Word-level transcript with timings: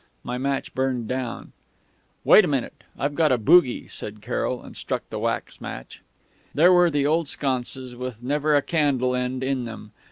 My 0.23 0.39
match 0.39 0.73
burned 0.73 1.07
down.... 1.07 1.51
"'Wait 2.23 2.43
a 2.43 2.47
minute 2.47 2.85
I've 2.97 3.19
a 3.19 3.37
bougie,' 3.37 3.87
said 3.87 4.19
Carroll, 4.19 4.59
and 4.63 4.75
struck 4.75 5.07
the 5.11 5.19
wax 5.19 5.61
match.... 5.61 6.01
"There 6.55 6.73
were 6.73 6.89
the 6.89 7.05
old 7.05 7.27
sconces, 7.27 7.95
with 7.95 8.23
never 8.23 8.55
a 8.55 8.63
candle 8.63 9.13
end 9.15 9.43
in 9.43 9.65
them. 9.65 9.91